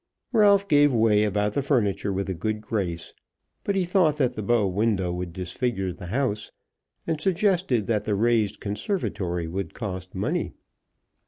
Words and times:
Ralph 0.31 0.67
gave 0.67 0.91
way 0.91 1.23
about 1.25 1.53
the 1.53 1.61
furniture 1.61 2.11
with 2.11 2.27
a 2.27 2.33
good 2.33 2.59
grace, 2.59 3.13
but 3.63 3.75
he 3.75 3.85
thought 3.85 4.17
that 4.17 4.33
the 4.33 4.41
bow 4.41 4.65
window 4.65 5.11
would 5.13 5.31
disfigure 5.31 5.93
the 5.93 6.07
house, 6.07 6.49
and 7.05 7.21
suggested 7.21 7.85
that 7.85 8.05
the 8.05 8.15
raised 8.15 8.59
conservatory 8.59 9.47
would 9.47 9.75
cost 9.75 10.15
money. 10.15 10.53